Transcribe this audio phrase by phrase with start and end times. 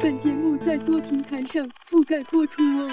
[0.00, 2.90] 本节目在多平台上覆盖播出哦。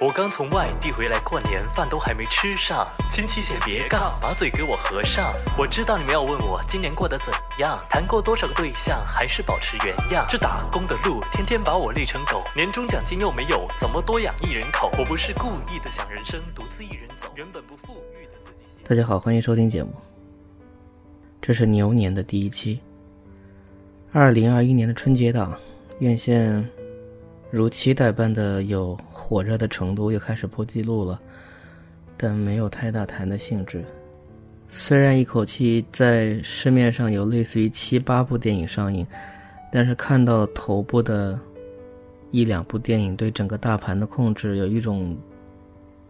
[0.00, 5.30] 我刚从外地回来，过年饭都还没吃上，亲戚先别杠，把嘴给我合上。
[5.58, 10.24] 我知道你们要问我今年过得怎样，谈过多少个对象，还是保持原样。
[10.30, 14.90] 这打工的路，天天把我累成狗，年终奖金又没有，怎么多养一人口？
[14.98, 18.84] 我不是故意的，想人生独自一人走，原本不富裕的自己。
[18.84, 19.92] 大家好，欢迎收听节目。
[21.42, 22.80] 这是牛年的第一期，
[24.10, 25.54] 二零二一年的春节档，
[25.98, 26.66] 院线。
[27.50, 31.18] 如期待般的有火热的程度，又开始破纪录了，
[32.16, 33.82] 但没有太大谈的兴致。
[34.68, 39.06] 虽然一口气在市面上有类似于七八部电影上映，
[39.72, 41.38] 但是看到头部的
[42.30, 45.16] 一两部电影对整个大盘的控制有一种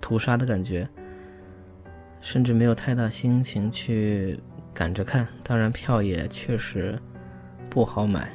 [0.01, 0.89] 屠杀的感觉，
[2.21, 4.37] 甚至没有太大心情去
[4.75, 5.27] 赶着看。
[5.45, 6.99] 当然，票也确实
[7.71, 8.31] 不好买。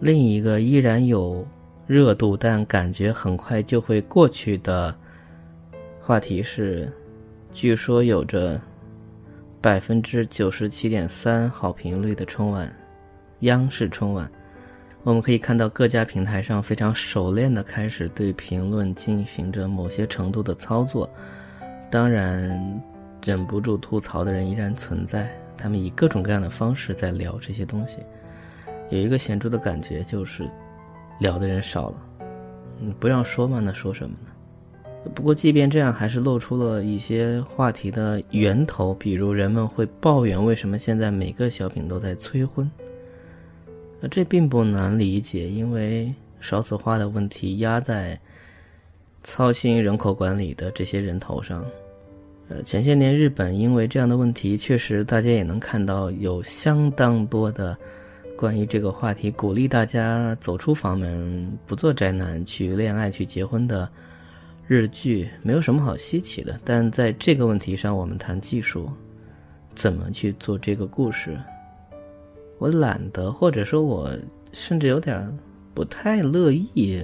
[0.00, 1.46] 另一个依然有。
[1.84, 4.96] 热度，但感觉很快就会过去的
[6.00, 6.90] 话题是，
[7.52, 8.58] 据说有着
[9.60, 12.72] 百分之九十七点三好评率的春晚，
[13.40, 14.30] 央视春晚，
[15.02, 21.10] 我们可以看到各家平台上非常熟练的开始对评论进行着某些程度的操作，
[21.90, 22.80] 当然，
[23.22, 27.98] 忍不住吐槽的人依然存在，他们以各种各样的方式在聊这些东西，
[28.92, 30.48] 有一个显著的感觉就是。
[31.18, 31.94] 聊的人少了，
[32.80, 33.60] 你不让说嘛？
[33.60, 35.10] 那说什么呢？
[35.14, 42.68] 不过，即便这样，还是露出了一些话题的源头，比如人们会抱怨为什么现在每个小品都在催婚。
[44.10, 48.18] 这并不难理解，因为少子化的问题压在
[49.22, 51.64] 操心人口管理的这些人头上。
[52.48, 57.78] 呃，前些年日本因为这样的问题，确实大家也能看到有相当多的。
[58.42, 63.88] 关于这个话题，鼓励大家走出房门，不做宅男，去恋爱、去结婚的
[64.66, 66.58] 日剧，没有什么好稀奇的。
[66.64, 68.90] 但在这个问题上，我们谈技术，
[69.76, 71.38] 怎么去做这个故事，
[72.58, 74.10] 我懒得，或者说，我
[74.50, 75.32] 甚至有点
[75.72, 77.00] 不太乐意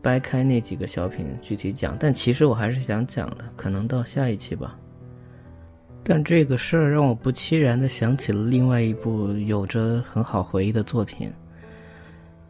[0.00, 1.94] 掰开那几个小品具体讲。
[2.00, 4.78] 但其实我还是想讲的，可能到下一期吧。
[6.10, 11.30] 但这个事儿让我不期然的想起了另外一部有着很好回忆的作品，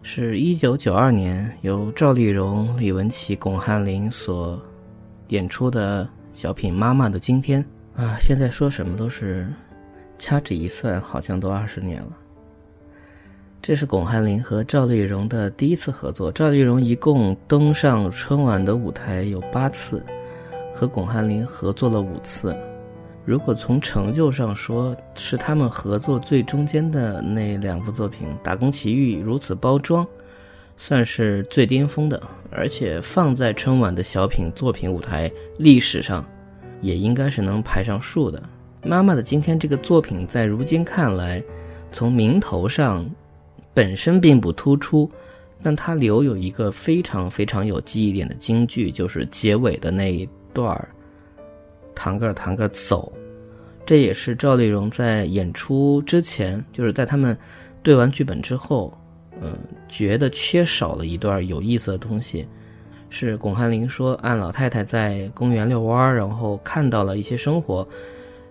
[0.01, 4.63] 是一九九二年由赵丽蓉、李文琪、巩汉林所
[5.31, 7.61] 演出的小品《妈妈的今天》
[8.01, 8.17] 啊。
[8.21, 9.53] 现在说什么都是
[10.19, 12.17] 掐指一算，好像都二十年了。
[13.61, 16.31] 这是巩汉林和赵丽蓉的第一次合作。
[16.31, 20.01] 赵丽蓉一共登上春晚的舞台有八次，
[20.73, 22.57] 和巩汉林合作了五次。
[23.29, 30.07] 如果从成就上说，是他们合作最中间的那两部作品《打工奇遇》如此包装，
[30.79, 36.25] 算是最巅峰的，而且放在春晚的小品作品舞台历史上，
[36.81, 38.43] 也应该是能排上数的。
[38.83, 41.45] 妈妈的今天这个作品，在如今看来，
[41.93, 43.05] 从名头上
[43.75, 45.07] 本身并不突出，
[45.63, 50.89] 但它留有一个非常非常有记忆点的京剧，就是结尾的那一段儿。
[51.95, 53.13] 堂个堂个走，
[53.89, 57.35] 这也是赵丽蓉在演出之前，就是在他们
[57.83, 58.93] 对完剧本之后，
[59.41, 62.47] 嗯，觉得缺少了一段有意思的东西。
[63.09, 67.89] 是巩汉林说，按老太太在公园遛弯儿，然后看到了一些生活，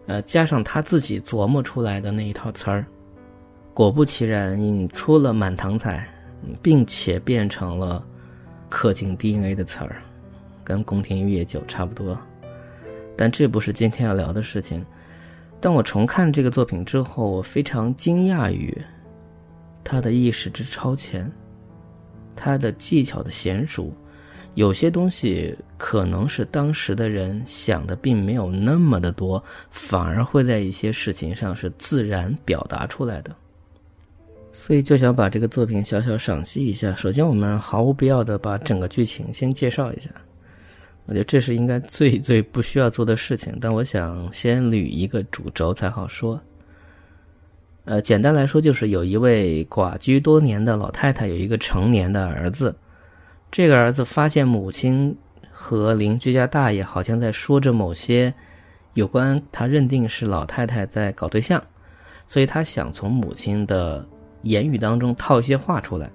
[0.07, 2.83] 呃，加上他自己琢磨出来的那一套词儿，
[3.75, 6.09] 果不其然引出了满堂彩，
[6.63, 8.03] 并且变成了
[8.69, 10.01] 刻进 DNA 的词儿，
[10.63, 12.17] 跟宫廷玉液酒差不多。
[13.15, 14.83] 但这不是今天要聊的事情。
[15.59, 18.75] 当我重看这个作品之后，我非常惊讶于
[19.83, 21.31] 他的意识之超前，
[22.36, 23.92] 他的技巧的娴熟。
[24.54, 33.36] 有些东西可能是当时的人想的并没有那么的多，反而会在一些事情上是自然表达出来的。
[34.51, 36.95] 所以就想把这个作品小小赏析一下。
[36.95, 40.10] 首先，我们毫无必要的把整个剧情先介绍一下。
[41.07, 46.39] 我觉得这是应该最最不需要做的事情，但我想先捋一个主轴才好说。
[47.86, 52.75] 呃，简单来说，就是有一位寡居多年的老太太，有一个成年的儿子，
[53.50, 55.15] 这个儿子发现母亲
[55.50, 58.33] 和邻居家大爷好像在说着某些
[58.94, 61.63] 有关他认定是老太太在搞对象，
[62.25, 64.06] 所以他想从母亲的
[64.42, 66.12] 言语当中套一些话出来。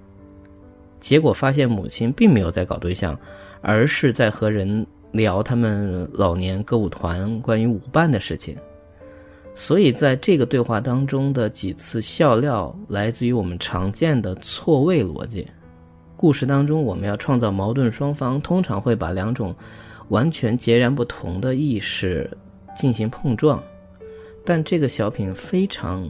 [0.99, 3.19] 结果发现母亲并没有在搞对象，
[3.63, 8.55] 而是在和人聊他们老年歌舞团关于舞伴的事情。
[9.55, 15.47] 所以在这个对话当中的几次笑料，来自于我们常见的错位逻辑。
[16.17, 19.55] 故事当中，我们要创造矛盾双方，通常会把两种
[20.09, 22.29] 完全截然不同的意识
[22.75, 23.61] 进行碰撞。
[24.43, 26.09] 但这个小品非常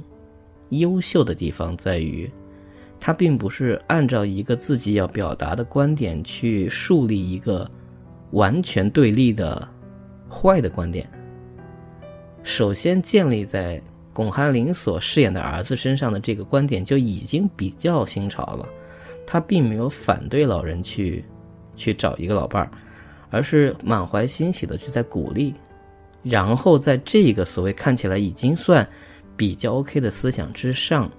[0.69, 2.31] 优秀的地方在于，
[3.05, 7.69] 他并不是按照一个自己要表达的观点去树立一个
[8.31, 9.67] 完全对立的
[10.29, 11.05] 坏的观点。
[12.43, 13.81] 首先建立在
[14.13, 18.65] 巩汉林所饰演的儿子身上的这个观点就已经比较新潮了，
[19.27, 21.25] 他并没有反对老人去
[21.75, 22.71] 去找一个老伴儿，
[23.29, 25.53] 而是满怀欣喜的去在鼓励，
[26.23, 28.87] 然后在这个所谓看起来已经算
[29.35, 31.11] 比较 OK 的思想之上，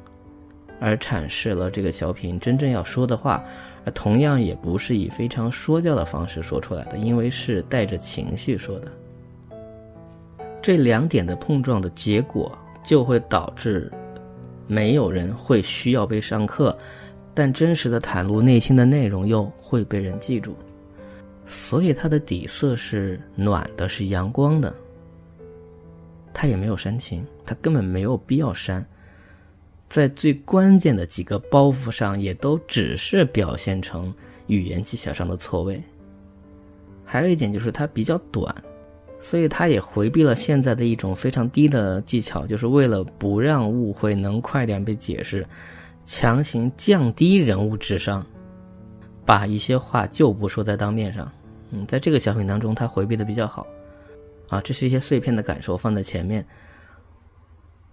[0.84, 3.42] 而阐释了这个小品真正要说的话，
[3.86, 8.88] 而同样也不是以非常说教的方式说出来的，因为是带着情绪说的。
[10.60, 12.52] 这两点的碰撞的结果，
[12.84, 13.90] 就会导致
[14.66, 16.76] 没有人会需要被上课，
[17.32, 20.54] 但真实的袒露内心的内容又会被人记住。
[21.46, 24.74] 所以它的底色是暖的，是阳光的。
[26.34, 28.84] 他也没有煽情，他根本没有必要煽。
[29.88, 34.12] 在最关键的几个包袱上，也都只是表现成
[34.46, 35.82] 语言技巧上的错位。
[37.04, 38.54] 还有一点就是它比较短。
[39.20, 45.46] 所以它也回避了现在的一种非常低的技巧，就是为了不让误会能快点被解释，
[46.04, 48.26] 强行降低人物智商，
[49.24, 51.32] 把一些话就不说在当面上。
[51.70, 53.66] 嗯，在这个小品当中，他回避的比较好。
[54.50, 56.44] 啊，这是一些碎片的感受放在前面。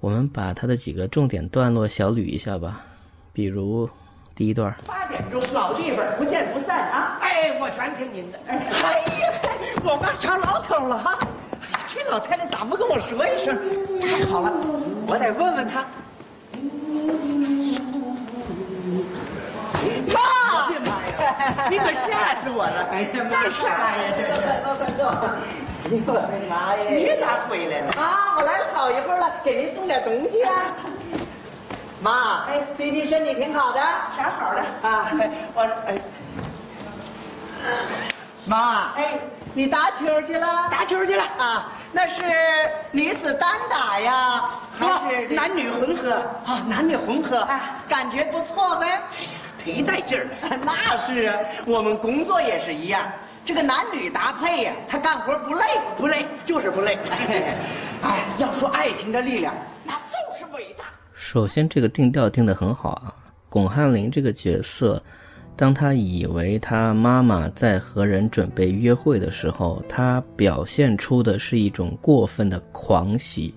[0.01, 2.81] 我们把他的几个重点段落小捋一下吧，
[3.31, 3.87] 比如
[4.33, 4.75] 第一段。
[4.87, 7.19] 八点钟老地方不见不散啊！
[7.21, 8.39] 哎，我全听您的。
[8.47, 9.31] 哎呀。
[9.83, 11.17] 我妈成老头了哈！
[11.19, 13.55] 哎呀，这老太太咋不跟我说一声？
[14.01, 14.51] 太好了，
[15.07, 15.85] 我得问问她。
[20.11, 20.69] 妈！
[20.79, 21.67] 妈呀！
[21.69, 22.87] 你可吓死我了！
[22.91, 24.41] 哎呀，干啥呀，这是。
[25.83, 26.15] 快坐，快坐。
[26.17, 26.89] 哎呀妈呀！
[26.89, 27.91] 你咋回来了？
[28.01, 30.51] 啊，我来了好一会儿了，给您送点东西啊。
[32.01, 33.79] 妈，哎，最近身体挺好的？
[34.15, 34.61] 啥好的？
[34.87, 35.11] 啊，
[35.53, 36.01] 我哎。
[38.45, 39.19] 妈，哎。
[39.53, 40.47] 你打球去了？
[40.71, 41.73] 打球去了啊！
[41.91, 42.23] 那是
[42.91, 44.49] 女子单打呀，
[44.79, 46.13] 还是男女混合？
[46.45, 47.45] 啊，男女混合，
[47.89, 48.87] 感觉不错呗。
[48.87, 49.01] 哎呀，
[49.65, 50.57] 忒带劲儿了。
[50.63, 53.03] 那是啊，我们工作也是一样，
[53.43, 55.63] 这个男女搭配呀，他干活不累，
[55.97, 56.95] 不累，就是不累。
[58.03, 59.53] 哎，要说爱情的力量，
[59.83, 60.85] 那就是伟大。
[61.13, 63.13] 首先，这个定调定得很好啊，
[63.49, 65.01] 巩汉林这个角色。
[65.55, 73.53] 当他以为他妈妈在和人准备约会的时候，他表现出的是一种过分的狂喜。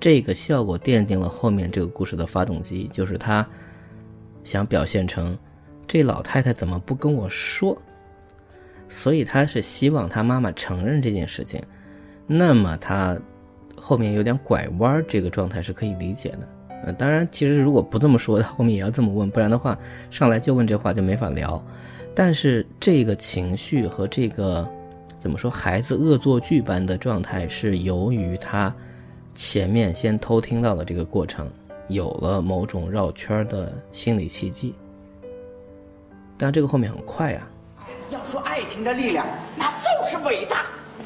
[0.00, 3.46] 这个效果奠定了后面这个故事的发动机，就是他
[4.42, 5.38] 想表现成
[5.86, 7.76] 这老太太怎么不跟我说？
[8.92, 11.58] 所以他是希望他妈妈承认这件事情。
[12.26, 13.18] 那么他
[13.74, 16.48] 后面有点拐弯，这个状态是可以理解的。
[16.84, 19.78] 呃，当然，其实如果不这么说，他后面也要这么问，不然的话，
[20.10, 21.60] 上来就问这话就没法聊。
[22.14, 24.68] 但是这个情绪和这个
[25.18, 28.74] 怎么说，孩子恶作剧般的状态，是由于他
[29.34, 31.50] 前面先偷听到了这个过程，
[31.88, 34.74] 有了某种绕圈的心理契机。
[36.36, 37.48] 但这个后面很快啊。
[38.62, 39.26] 爱情的力量，
[39.56, 40.58] 那就是伟大。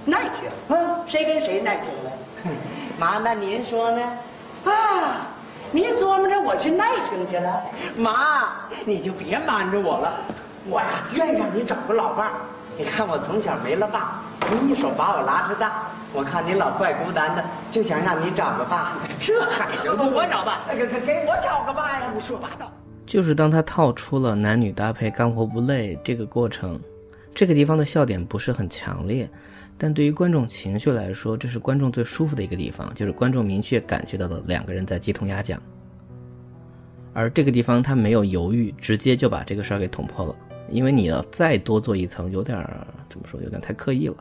[0.05, 2.13] 耐情，嗯，谁跟谁耐情了？
[2.99, 4.03] 妈，那您说呢？
[4.65, 5.33] 啊。
[5.73, 7.61] 你琢磨着我去耐情去了，
[7.97, 8.45] 妈，
[8.85, 10.21] 你就别瞒着我了。
[10.69, 12.33] 我呀，愿让你找个老伴儿。
[12.79, 14.21] 你看我从小没了爸，
[14.51, 15.83] 你一手把我拉扯大。
[16.13, 18.93] 我看你老怪孤单的，就想让你找个爸。
[19.21, 22.03] 这还行，我找爸，给给给我找个爸呀！
[22.13, 22.71] 胡说八道。
[23.05, 26.79] 就是当他套出了男女搭配干活不累这个过程，
[27.37, 29.31] 这个地方的笑点不是很强烈。
[29.79, 35.63] 但对于观众情绪来说，这是观众最舒服的一个地方，就是观众明确感觉到的两个人在鸡同鸭讲。
[37.13, 40.35] 而这个地方他没有犹豫，直接就把这个事儿给捅破了。
[40.71, 42.59] 因为你要再多做一层，有点
[43.09, 44.17] 怎么说，有点太刻意了。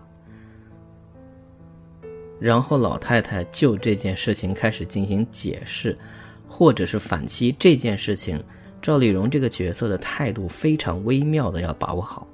[2.38, 5.98] 然后老太太就这件事情开始进行解释，
[6.46, 8.44] 或者是反击这件事情
[8.82, 12.28] 赵丽蓉这个角色的态度非常微妙的要把握好，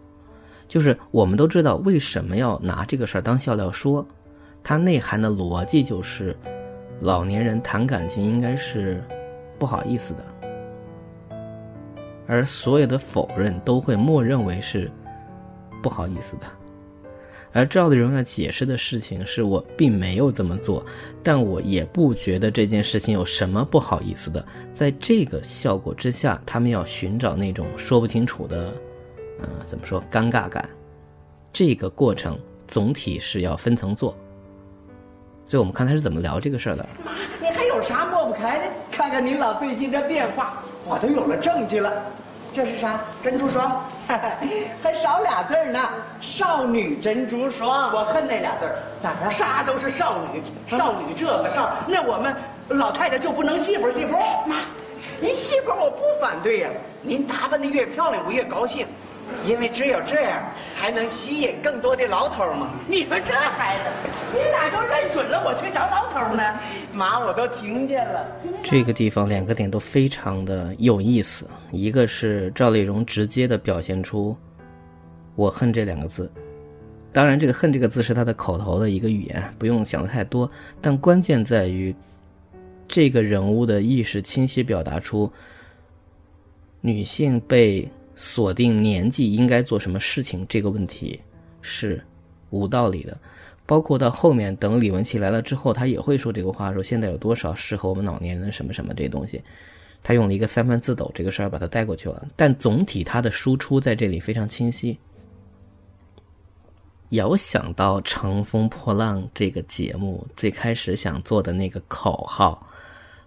[0.72, 4.08] 就是我们都知道为什么要拿这个事儿当笑料说，
[4.64, 6.34] 它内涵的逻辑就是
[7.02, 9.04] 老年人谈感情应该是
[9.60, 11.36] 不好意思的，
[12.26, 14.90] 而所有的否认都会默认为是
[15.84, 16.44] 不好意思的。
[17.52, 20.86] 而赵丽蓉要解释的事情是我并没有这么做，
[21.22, 24.42] 但我也不觉得这件事情有什么不好意思的。
[24.72, 28.74] 在这个效果之下，他们要寻找那种说不清楚的，
[29.42, 30.68] 呃，怎么说尴尬感。
[31.52, 34.16] 这个过程总体是要分层做。
[35.46, 36.88] 所以我们看他是怎么聊这个事儿的。
[37.04, 38.66] 妈，你还有啥抹不开的？
[38.92, 41.92] 看看您老最近这变化，我都有了证据了。
[42.54, 43.02] 这是啥？
[43.24, 45.80] 珍珠霜，还少俩字呢。
[46.22, 48.76] 少女珍珠霜，我恨那俩字儿。
[49.02, 49.32] 咋着？
[49.32, 52.36] 啥都是少女，少女这个少，那我们
[52.70, 54.14] 老太太就不能媳妇媳妇？
[54.46, 54.58] 妈，
[55.22, 56.70] 你媳妇我不反对呀。
[57.02, 58.86] 您打扮的越漂亮，我越高兴，
[59.46, 62.74] 因为只有这样才能吸引更多的老头嘛。
[62.88, 66.60] 你说这孩子，你咋都认准了我去找老头呢？
[66.94, 68.28] 妈，我都听见了。
[68.64, 74.36] 这个地方两个点都非常的有意思，一个是赵丽蓉直接的表现出
[75.36, 76.30] “我恨”这两个字，
[77.14, 80.50] 当然这个“恨”这个字是她的口头的一个语言，不用想的太多。
[80.82, 81.96] 但关键在于
[82.88, 85.32] 这个人物的意识清晰表达出
[86.82, 91.20] 女性被锁定年纪应该做什么事情这个问题
[91.62, 92.04] 是
[92.50, 93.18] 无道理的。
[93.66, 99.42] 包括到后面，等李文琪来了之后，他也会说这个话，说现在有多少适合我们老年人什么什么这些东西，
[100.04, 102.28] 他用了一个三分自抖这个事儿把它带过去了。
[102.36, 104.98] 但总体他的输出在这里非常清晰。
[107.12, 112.66] 遥想到《乘风破浪》这个节目最开始想做的那个口号，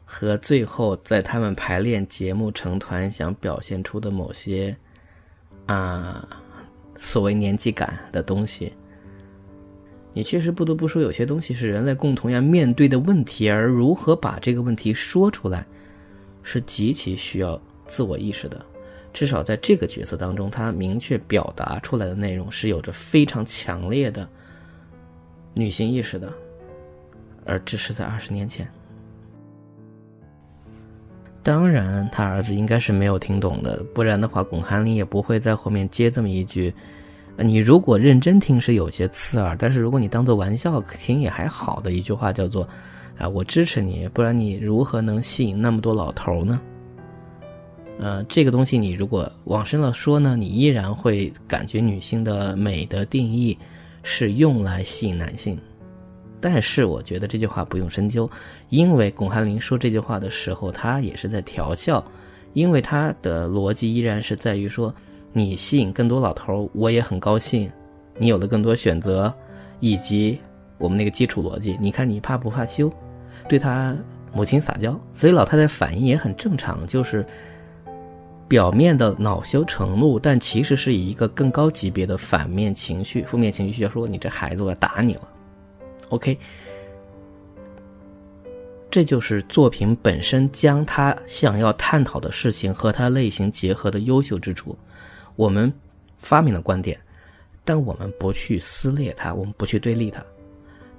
[0.05, 4.77] 和最后在他们排练节目成团想表现出的某些
[5.67, 6.29] 啊
[6.97, 8.73] 所谓年纪感的东西。
[10.13, 15.67] 你确实不得不说，有些东西是人类共同要面对的问题，而如何把这个问题说出来，
[16.45, 18.65] 是极其需要自我意识的。
[19.13, 24.29] 至少在这个角色当中，他明确表达出来的内容是有着非常强烈的
[25.53, 26.33] 女性意识的，
[27.45, 28.69] 而这是在二十年前。
[31.45, 36.73] 当然，他儿子应该是没有听懂的，不然的话，巩汉林也不会在后面接这么一句。
[37.37, 42.67] 你如果认真听是有些刺耳，但是如果你当做玩笑听也还好的一句话叫做，
[43.19, 46.59] 啊，我支持你，不然你如何能吸引那么多老头呢？
[47.99, 53.57] 呃，这个东西你如果往深了说呢，你依然会感觉女性的美的定义
[54.03, 55.59] 是用来吸引男性，
[56.45, 58.31] 但是我觉得这句话不用深究，
[58.69, 62.05] 因为巩汉林说这句话的时候，他也是在调笑，
[62.53, 64.95] 因为他的逻辑依然是在于说。
[65.37, 67.69] 你吸引更多老头，我也很高兴。
[68.17, 69.35] 你有了更多选择，
[69.81, 70.39] 以及
[70.79, 71.77] 我们那个基础逻辑。
[71.81, 72.89] 你看你怕不怕羞？
[73.49, 73.97] 对他
[74.33, 77.27] 母亲撒娇，所以老太太反应也很正常，就是
[78.47, 85.29] 表面的恼羞成怒，但其实是以一个更高级别的反面情绪、负面情绪，要说你这孩子我要打你了。
[86.11, 86.39] OK，
[88.91, 94.77] 这就是作品本身将他想要探讨的事情和他类型结合的优秀之处。
[95.37, 95.73] 我们
[96.19, 96.99] 发明了观点，
[97.65, 100.25] 但我们不去撕裂它，我们不去对立它。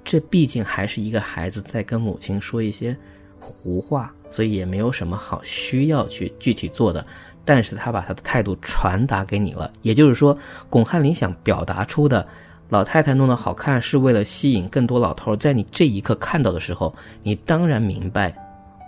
[0.04, 2.96] 这毕竟还是一个孩子在跟母亲说一些
[3.40, 7.04] 胡话，所以也没有什么好需要去具体做的。
[7.44, 10.36] 但是他把他的态度传达给你了，也就是说，
[10.68, 12.26] 巩汉林想表达出的，
[12.68, 15.36] 老太太弄得好看是为了吸引更多老头。
[15.36, 16.92] 在你这一刻看到的时候，
[17.22, 18.34] 你当然明白，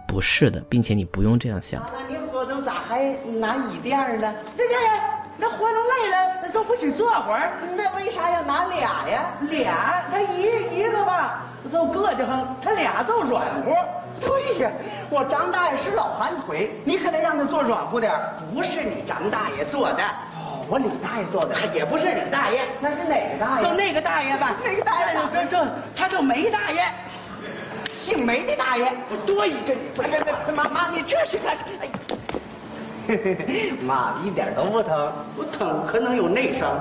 [0.07, 1.83] 不是的，并且你不用这样想。
[1.93, 3.05] 那你活动咋还
[3.39, 4.35] 拿椅垫呢？
[4.57, 4.75] 这这。
[5.41, 9.31] 那活动累了，那都不许坐会儿，那为啥要拿俩呀？
[9.43, 10.43] 俩，他一
[10.77, 13.71] 一个吧，就硌得慌，他俩都软乎。
[14.21, 14.69] 对呀，
[15.11, 18.13] 我张大爷是老寒腿，你可得让他坐软乎点
[18.53, 20.03] 不是你张大爷坐的，
[20.69, 23.67] 我李大爷做的，也不是李大爷，那是哪个大爷？
[23.67, 24.57] 就那个大爷吧。
[24.63, 25.19] 哪个大爷？
[25.33, 26.83] 这这，他叫梅大爷，
[28.05, 28.93] 姓梅的大爷。
[29.27, 31.65] 多一个，别别别，妈妈，你这是干啥？
[31.81, 31.89] 哎。
[33.81, 36.79] 妈，一点都不疼， 不疼可能有内伤。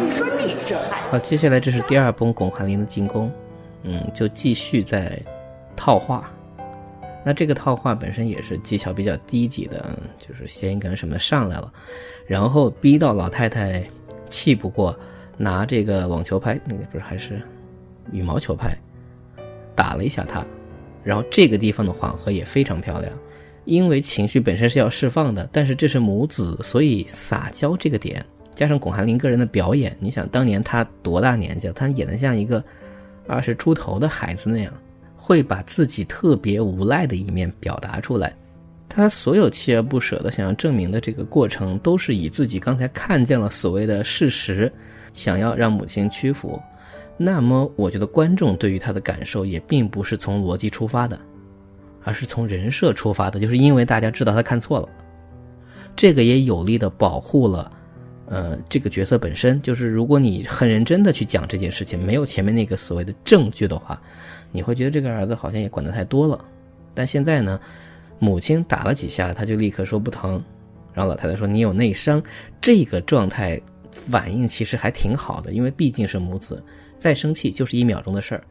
[0.00, 1.12] 你说你这孩子……
[1.12, 3.30] 好，接下来这是第二波巩汉林的进攻，
[3.84, 5.16] 嗯，就继续在
[5.76, 6.28] 套话。
[7.24, 11.72] 那这个套话本身也是技巧比较低级的，就是谐音梗什么上来了，
[12.26, 13.82] 然后逼到老太太
[14.28, 14.96] 气不过，
[15.36, 17.40] 拿这个网球拍，那个不是还是
[18.12, 18.76] 羽毛球拍，
[19.74, 20.44] 打了一下他，
[21.02, 23.10] 然后这个地方的缓和也非常漂亮。
[23.64, 28.22] 因为情绪本身是要释放的，但是这是母子，所以撒娇这个点，
[28.54, 31.72] 加上巩汉林个人的表演，你想当年他多大年纪了？
[31.72, 32.62] 他演的像一个
[33.26, 34.70] 二十出头的孩子那样，
[35.26, 38.30] 会把自己特别无赖的一面表达出来。
[38.90, 44.70] 他所有锲而不舍的想要证明的这个过程，都是以自己刚才看见了所谓的事实，
[45.14, 46.60] 想要让母亲屈服。
[47.16, 51.18] 那么，我觉得观众对于他的感受也并不是从逻辑出发的。
[52.06, 54.88] 而是从人设出发的，就是因为大家知道他看错了，
[55.96, 57.70] 这个也有力的保护了，
[58.26, 59.58] 呃，这个角色本身。
[59.62, 63.98] 就是如果你很认真的去讲这件事情，没有前面那个所谓的证据的话，
[64.54, 66.42] 你会觉得这个儿子好像也管得太多了。
[66.94, 67.60] 但现在呢，
[68.18, 70.42] 母亲打了几下，他就立刻说不疼，
[70.94, 72.22] 然后老太太说你有内伤，
[72.60, 76.62] 这个状态反应其实还挺好的，因为毕竟是母子，
[76.98, 78.44] 再生气就是一秒钟的事儿。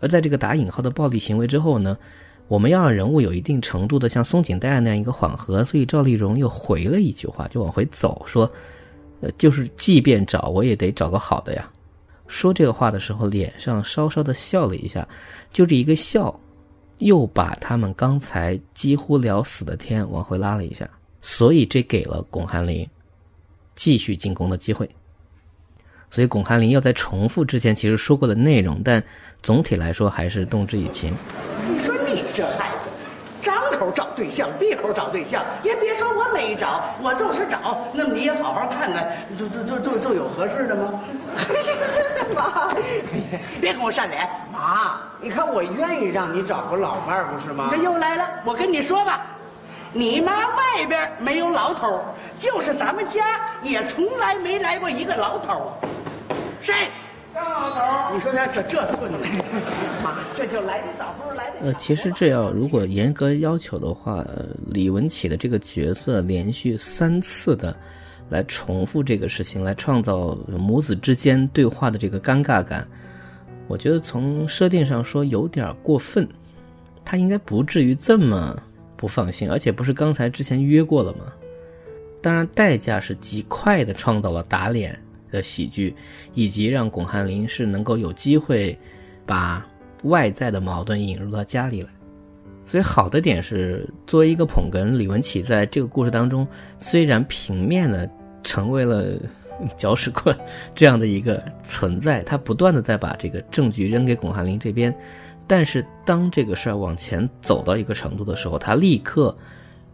[0.00, 1.98] 而在这个打引号的暴力行为之后呢？
[2.46, 8.50] 我们要让人物有一定程度的像松井带那样一个缓和，所以赵丽蓉又回了一句话，就往回走，说
[9.20, 11.70] ：“呃，就是即便找我也得找个好的呀。”
[12.28, 15.08] 说这个话的时候，脸上稍稍的笑了一下，
[15.52, 16.38] 就这一个笑，
[16.98, 20.88] 又把他们刚才几乎聊死的天往回拉了一下，
[21.20, 22.86] 所以这给了巩汉林
[23.74, 24.88] 继续进攻的机会。
[26.10, 29.02] 所以巩汉林要再重复之前其实说过的内容，但
[29.42, 31.14] 总体来说还是动之以情。
[32.34, 32.77] 这孩子，张
[33.78, 37.78] 口找对象，闭口找对象，也别说我没找，我就是找。
[37.92, 41.00] 那么你也好好看看，都都都都都有合适的吗？
[42.34, 42.68] 妈，
[43.60, 44.28] 别跟我扇脸。
[44.52, 47.68] 妈，你看我愿意让你找个老伴儿，不是吗？
[47.70, 49.20] 这又来了，我跟你说吧，
[49.92, 52.02] 你妈外边没有老头，
[52.40, 55.72] 就是咱们家也从来没来过一个老头。
[56.60, 56.90] 谁？
[57.38, 59.18] 张老头，你说他这这寸的，
[60.02, 64.26] 妈，这就来的早不如来的呃，其实这要如果严格要求的话，
[64.66, 67.76] 李文启的这个角色连续三次的
[68.28, 72.86] 来重复这个事情，来创造母子之间对话的这个尴尬感，
[73.68, 76.28] 我觉得从设定上说有点过分，
[77.04, 78.60] 他应该不至于这么
[78.96, 81.32] 不放心，而且不是刚才之前约过了吗？
[82.20, 85.00] 当然，代价是极快的创造了打脸。
[85.30, 85.94] 的喜剧，
[86.34, 88.78] 以及让巩汉林是能够有机会
[89.24, 89.66] 把
[90.04, 91.88] 外在的矛盾引入到家里来。
[92.64, 96.46] 所以好的点是，作为一个捧哏，李文启在这个故事当中，
[96.78, 98.06] 虽然平面的
[98.42, 99.18] 成为了
[99.74, 100.36] 搅屎棍
[100.74, 104.94] 这样的一个存在，他不断的在把这个证据扔给巩汉林这边，
[105.46, 109.34] 但是当这个事儿往前走到一个程度的时候，他立刻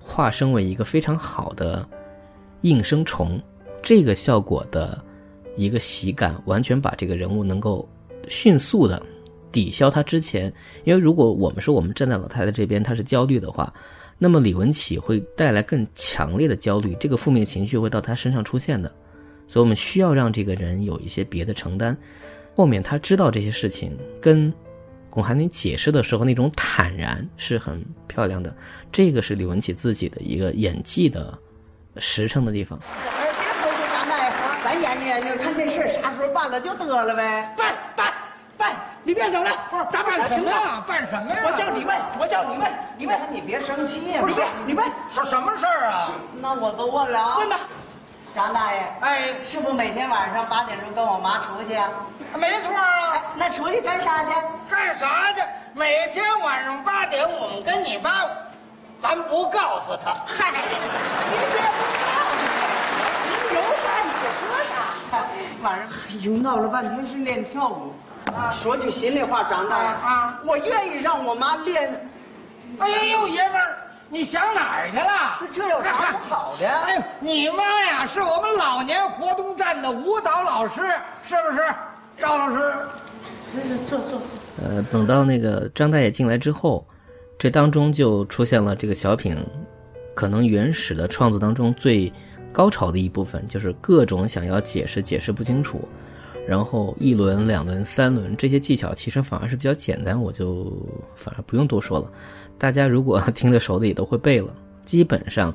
[0.00, 1.88] 化身为一个非常好的
[2.62, 3.40] 应声虫，
[3.80, 5.00] 这个效果的。
[5.56, 7.88] 一个喜感，完全把这个人物能够
[8.28, 9.00] 迅速的
[9.52, 10.52] 抵消他之前。
[10.84, 13.72] 因为如果我们说我们站在老太太这边，她是焦虑的话，
[14.18, 18.92] 那么李文启会带来更强烈的焦虑，这个负面情绪会到他身上出现的。
[19.46, 21.96] 所以我们需要让这个人有一些别的承担。
[22.56, 24.52] 后面他知道这些事情，跟
[25.10, 28.54] 巩寒林解释的时候那种坦然是很漂亮的。
[28.90, 31.36] 这个是李文启自己的一个演技的
[31.98, 32.80] 实诚的地方。
[36.34, 37.54] 办了就得了呗。
[37.56, 38.12] 办办
[38.58, 38.72] 办，
[39.04, 40.84] 你别整了，不是咱办什么呀？
[40.86, 41.42] 办什么呀？
[41.44, 44.20] 我叫你问，我叫你问，你问，你别生气呀。
[44.20, 46.10] 不是，你问是什么事儿啊？
[46.40, 47.38] 那我都问了啊。
[47.38, 47.56] 问吧，
[48.34, 48.80] 张大爷。
[49.00, 51.88] 哎，是不每天晚上八点钟跟我妈出去啊？
[52.36, 53.22] 没错啊。
[53.36, 54.30] 那出去干啥去？
[54.70, 55.42] 干啥去？
[55.74, 58.24] 每天晚上八点，我们跟你爸，
[59.02, 60.14] 咱不告诉他。
[60.24, 60.52] 嗨，
[61.28, 62.12] 您别告诉他，
[63.26, 64.93] 您有啥你就说啥。
[65.62, 67.92] 晚上，哎呦，闹了半天是练跳舞。
[68.62, 72.08] 说句心里话，张大爷，啊，我愿意让我妈练。
[72.78, 73.76] 哎呦，爷们儿，
[74.08, 75.48] 你想哪儿去了？
[75.52, 76.66] 这有啥不好的？
[76.68, 80.74] 哎呦，你妈呀，是我们老年活动站的舞蹈老师，
[81.26, 81.62] 是不是？
[82.18, 82.74] 赵老师，
[83.88, 84.20] 坐坐坐。
[84.62, 86.86] 呃，等到那个张大爷进来之后，
[87.38, 89.36] 这当中就出现了这个小品，
[90.14, 92.12] 可能原始的创作当中最。
[92.54, 95.86] 高潮的一部分就是各种想要解释解释不清楚，
[96.46, 100.72] 然后一轮、两轮、三轮这些技巧其实反而是比较简单，我就
[101.16, 102.08] 反而不用多说了。
[102.56, 105.52] 大家如果 听得熟的也都会背了，基本上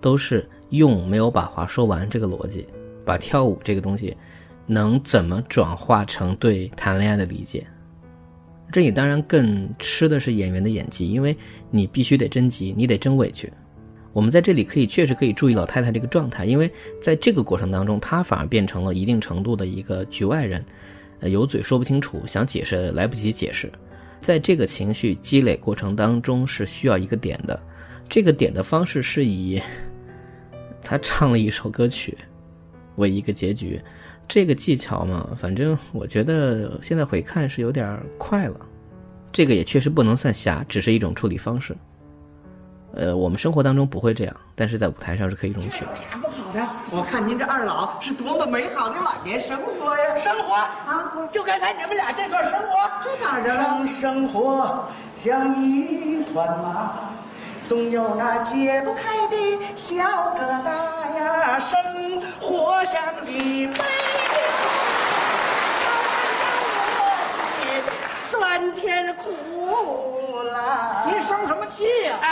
[0.00, 2.64] 都是用没有把话说完这个逻辑，
[3.04, 4.16] 把跳舞这个东西
[4.64, 7.66] 能怎么转化成对谈恋爱的理解。
[8.70, 11.36] 这里当然更吃的是演员的演技，因为
[11.70, 13.52] 你必须得真急，你得真委屈。
[14.12, 20.64] 我们在这里可以确实可以注意老太太这个状态，因为在这个过程当中，她反而变成了一定程度的一个局外人，
[21.20, 23.70] 呃，有嘴说不清楚，想解释来不及解释，
[24.20, 27.60] 在这个情绪积累过程当中是需要一个点的，
[28.08, 29.60] 这个点的方式是以
[30.82, 32.16] 他唱了一首歌曲
[32.96, 33.80] 为一个结局。
[34.26, 38.60] 这个技巧嘛，反正我觉得现在回看是有点快了。
[39.32, 41.74] 这个也确实不能算瞎，只是一种处理方式。
[42.96, 45.90] 呃，我们生活当中不会这样，但是在舞台上是可以容许的。
[45.90, 46.66] 有啥不好的？
[46.90, 50.16] 我看您这二老是多么美好的晚年生活呀！
[50.16, 52.66] 生活啊，就刚才你们俩这段生活，
[53.04, 53.62] 这咋着了？
[53.86, 54.88] 生生活
[55.22, 57.10] 像一团麻，
[57.68, 59.36] 总有那解不开的
[59.76, 59.94] 小
[60.34, 60.68] 疙瘩
[61.18, 61.60] 呀。
[61.60, 63.74] 生活像一杯
[68.30, 71.04] 酸甜苦辣。
[71.06, 72.28] 您生什么气呀、啊？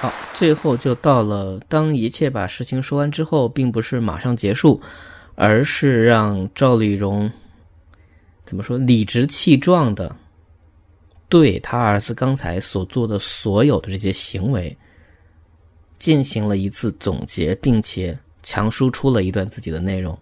[0.00, 4.80] 好，最后就到了当一切把事情说完之后，并不是马上结束，
[5.34, 7.28] 而是让赵丽蓉
[8.44, 10.14] 怎么说理直气壮的
[11.28, 14.76] 对他儿子刚才所做的所有的这些行为
[15.98, 20.16] 进行了一次总结，并且强输出了一段自己的内容。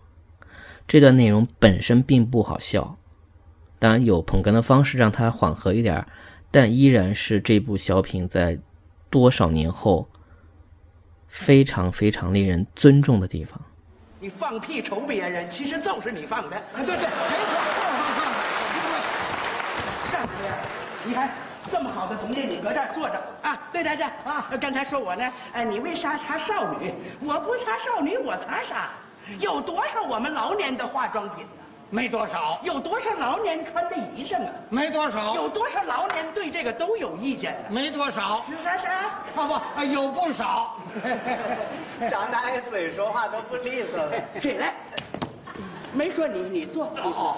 [0.87, 2.97] 这段内容本身并不好笑，
[3.79, 6.07] 当然有捧哏的方式让它缓和一点，
[6.51, 8.59] 但依然是这部小品在。
[9.09, 10.09] 多少年后，
[11.29, 13.59] 非常非常令人尊重的地方。
[14.21, 16.61] 你放屁瞅别人，其实就是你放的。
[16.75, 17.07] 对对，没错，
[20.11, 20.53] 上边，
[21.05, 21.31] 你看
[21.71, 23.57] 这么好的东西，你搁这儿坐着啊？
[23.73, 24.51] 对对对啊！
[24.61, 26.93] 刚才说我呢，哎，你为啥查少女？
[27.21, 28.91] 我不查少女，我查啥？
[29.39, 31.63] 有多少我们老年的化妆品呢？
[31.89, 34.51] 没多少，有多少老年穿的衣裳啊？
[34.71, 37.69] 没多少，有多少老年对这个都有意见呢？
[37.71, 38.91] 没多少，有啥啥？
[39.37, 40.77] 啊不，有不少。
[42.11, 44.13] 张大爷嘴说话都不利索了。
[44.41, 44.75] 起来，
[45.97, 47.37] 没说你，你坐，你坐。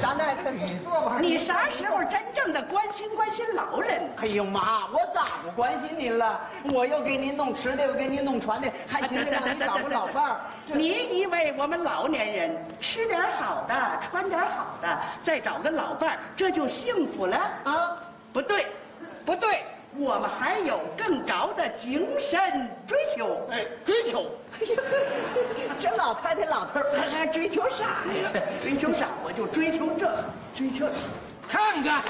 [0.00, 1.18] 长大夫你坐吧。
[1.20, 4.08] 你啥时候真正的关心关心老人？
[4.16, 6.40] 哎呦妈，我咋不关心您了？
[6.72, 10.40] 我又给您弄吃的，又给您弄穿的，还寻思让您找个老伴儿。
[10.66, 17.96] 你以为我们老年人吃点好的，穿点好的，再找个老伴儿，这就幸福了啊？
[18.32, 18.66] 不对，
[19.24, 19.64] 不对，
[19.98, 22.38] 我们还有更高的精神
[22.86, 23.46] 追求。
[23.50, 24.30] 哎，追求。
[24.52, 24.76] 哎呀，
[25.78, 28.30] 这老太太老头还还追求啥呀？
[28.62, 29.08] 追求啥？
[29.24, 30.14] 我就追求这，
[30.54, 30.86] 追求。
[31.48, 32.02] 看看。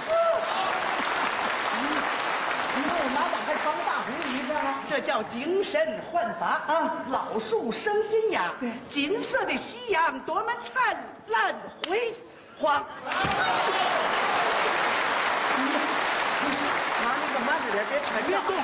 [2.77, 4.69] 你说我妈咋还穿个大红衣裳呢？
[4.89, 7.05] 这叫精神焕发啊！
[7.09, 8.53] 老树生新芽，
[8.89, 10.97] 金色的夕阳多么灿
[11.29, 11.55] 烂
[11.89, 12.15] 辉
[12.61, 12.85] 煌。
[17.07, 18.57] 妈，你可慢着点，别沉别动，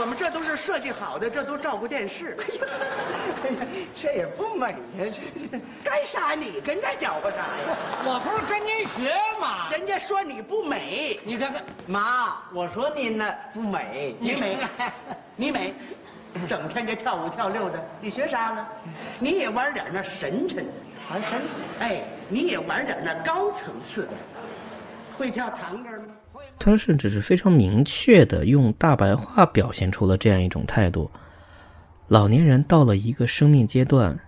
[0.00, 2.34] 我们这都是设计好的，这都照顾电视。
[2.40, 6.34] 哎呀，这也不美呀，这干啥？
[6.34, 7.76] 你跟这搅和啥呀？
[8.04, 9.68] 我不是跟您学吗？
[9.70, 14.58] 人家说你不美，你看看，妈，我说您呢不美，你美，
[15.36, 15.74] 你美，
[16.48, 18.66] 整天这跳舞跳六的，你学啥了？
[19.20, 20.66] 你也玩点那神沉，
[21.10, 21.42] 玩神，
[21.80, 24.12] 哎，你也玩点那高层次的，
[25.18, 26.14] 会跳探戈吗？
[26.58, 31.10] 他甚至是非常明确的用大白话表现出了这样一种态度：
[32.08, 34.18] 老年人到了一个生命阶段，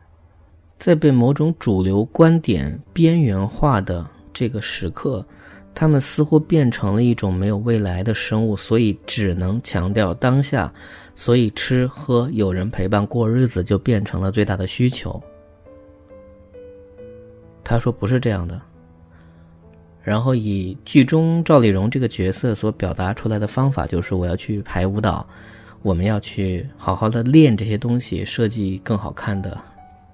[0.78, 5.24] 在被某种主流观点边缘化的这个时刻，
[5.74, 10.72] 他们似乎变成了一种没有未来的生物，所以只能强调当下，
[11.14, 15.22] 所以吃喝有人陪伴过日子就变成了最大的需求。
[17.62, 18.60] 他说不是这样的。
[20.06, 25.26] 然后以剧中赵丽蓉这个角色所表达出来的方法，就是我要去排舞蹈，
[25.82, 29.60] 我们要去好好的练这些东西，设计更好看的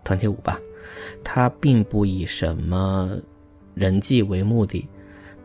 [0.03, 0.59] 团体舞吧。
[1.23, 3.19] 他并不以什么
[3.75, 4.89] 人际为目的，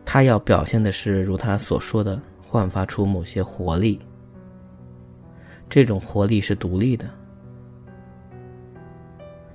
[0.02, 4.00] 他要表现的是如他所说的，焕发出某些活力。
[5.68, 7.04] 这种活力是独立的。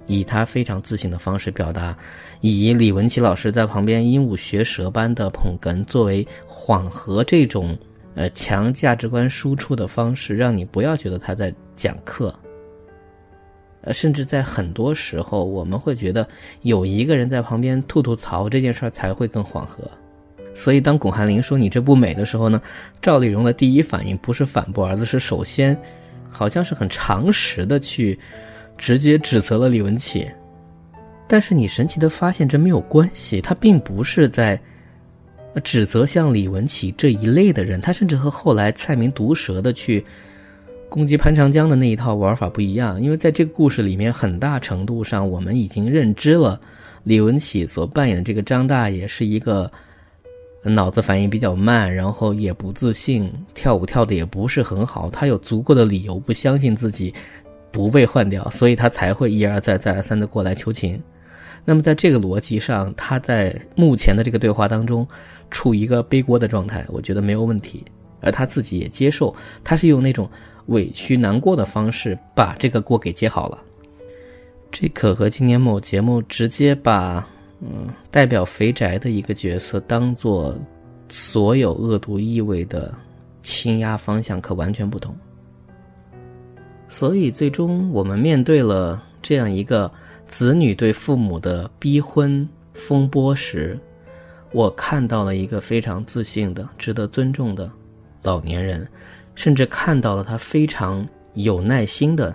[0.07, 1.95] 以他非常自信的方式表达，
[2.41, 7.77] 以李文琪老师在旁边鹦鹉学舌般的捧哏作为缓和这种
[8.15, 12.33] 呃强价值观输出的方式，让你不要觉得他在讲课。
[13.81, 16.25] 呃，甚至在很多时候，我们会觉得
[16.61, 19.83] 有一个人在旁边吐吐槽这件事儿才会更缓和。
[20.53, 22.61] 所以，当巩汉林说你这不美的时候呢，
[23.01, 25.77] 赵丽蓉的第一反应不是反驳儿子，是首先，
[26.29, 28.17] 好像是很常识的去。
[28.83, 30.29] 直接指责了李文启，
[31.25, 34.59] 但是你神奇的发现这没有关系，他并不是在
[35.63, 40.03] 指责像李文启这一类的人，他甚至和后来蔡明毒舌的去
[40.89, 46.59] 攻击潘长江的那一套玩法不一样，因为在这个故事里面，很大程度上我们已经认知了
[47.03, 49.71] 李文启所扮演的这个张大爷是一个
[50.61, 57.13] 脑子反应比较慢，然后也不自信，跳舞跳的也不是很好，他有足够的理由不相信自己
[57.73, 60.97] 不被换掉，所以他才会一而再再而三的过来求情。
[61.65, 65.05] 那么在这个逻辑上，他在目前的这个对话当中
[65.49, 67.83] 处于一个背锅的状态，我觉得没有问题，
[68.21, 70.29] 而他自己也接受，他是用那种
[70.67, 73.57] 委屈难过的方式把这个锅给接好了。
[74.71, 77.27] 这可和今年某节目直接把。
[77.65, 80.53] 嗯，代表肥宅的一个角色，当做
[81.07, 82.93] 所有恶毒意味的
[83.41, 85.15] 倾压方向，可完全不同。
[86.95, 89.91] 所以，最终我们面对了这样一个
[90.27, 93.79] 子女对父母的逼婚风波时，
[94.51, 97.67] 我看到了一个非常自信的、值得尊重的
[98.21, 98.87] 老年人，
[99.33, 101.03] 甚至看到了他非常
[101.33, 102.33] 有耐心的。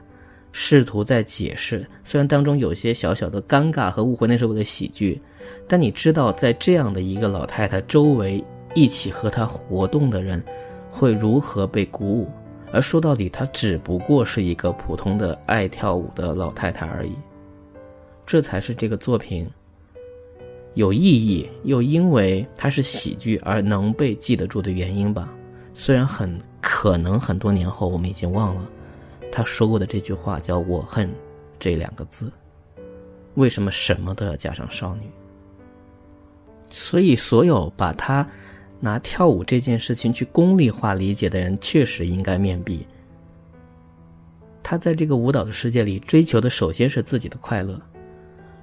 [0.51, 5.23] 试图在解释，虽然当中有些小小的尴尬和误会，那是我的喜剧，
[5.69, 8.45] 但你知道，在这样的一个老太太周围
[8.75, 10.43] 一起和她活动的人，
[10.91, 12.29] 会如何被鼓舞？
[12.73, 17.13] 而说到底，她只不过是一个普通的爱跳舞的老太太而已。
[18.27, 19.49] 这才是这个作品
[20.75, 25.29] 有意义，又因为它是喜剧而能被记得住的原因吧。
[25.75, 28.69] 虽然很可能很多年后我们已经忘了。
[29.31, 31.09] 他说过的这句话叫“我恨”
[31.61, 32.33] 这两个字，
[33.35, 35.03] 为什么什么都要加上少女？
[36.71, 38.27] 所以，所有把他
[38.81, 42.87] 拿跳舞这件事情去功利化理解的人，确实应该面壁。
[44.63, 47.81] 他在这个舞蹈的世界里追求的，首先是自己的快乐，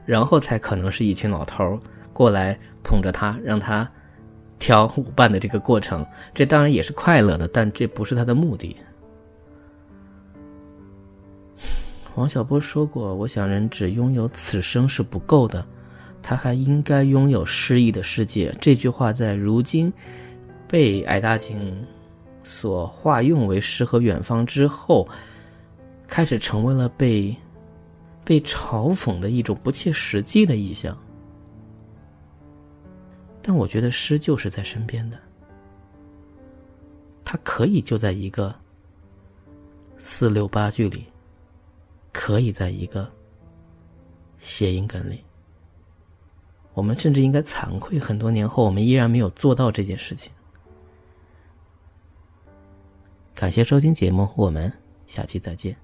[0.05, 1.79] 然后才可能是一群老头
[2.13, 3.89] 过来捧着他，让他
[4.59, 6.05] 跳舞伴的这个过程。
[6.33, 8.77] 这当然也是快乐的，但这不是他的目的。
[12.13, 15.65] 王小波说过：“我想，人只拥有此生是不够的，
[16.27, 19.93] 他还应该拥有诗意的世界。”这句话在如今
[20.67, 21.85] 被矮大紧
[22.43, 25.07] 所化用为诗和远方之后，
[26.07, 27.35] 开始成为了被
[28.23, 30.97] 被嘲讽的一种不切实际的意象。
[33.43, 35.19] 但我觉得诗就是在身边的，
[37.23, 38.55] 它可以就在一个
[39.99, 41.05] 四六八句里。
[42.17, 43.11] 可以在一个
[44.39, 45.21] 谐音梗里，
[46.75, 50.31] 我们甚至应该惭愧，很多年后我们依然没有做到这件事情。
[53.33, 54.71] 感谢收听节目，我们
[55.07, 55.75] 下期再见。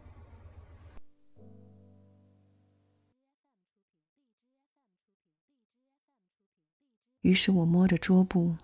[7.22, 8.56] 于是我摸着桌布，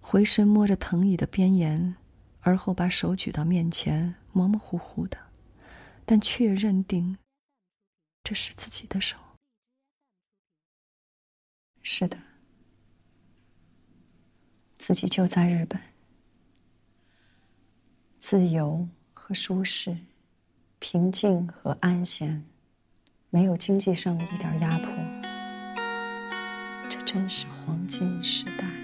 [0.00, 1.94] 回身摸着藤椅的边沿，
[2.40, 5.16] 而后把手举到面前，模模糊糊的。
[6.04, 7.16] 但却认定
[8.24, 9.16] 这是自己的手。
[11.82, 12.18] 是的，
[14.78, 15.80] 自己就在日本，
[18.18, 19.96] 自由和舒适，
[20.78, 22.44] 平静和安闲，
[23.30, 24.88] 没有经济上的一点压迫。
[26.88, 28.79] 这真是黄金时代。